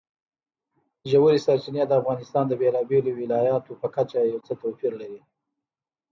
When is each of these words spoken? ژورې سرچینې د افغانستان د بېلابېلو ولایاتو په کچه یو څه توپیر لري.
ژورې 1.11 1.39
سرچینې 1.45 1.83
د 1.87 1.93
افغانستان 2.01 2.45
د 2.47 2.53
بېلابېلو 2.61 3.11
ولایاتو 3.21 3.79
په 3.81 3.87
کچه 3.95 4.17
یو 4.31 4.39
څه 4.45 4.53
توپیر 4.61 4.93
لري. 5.01 5.21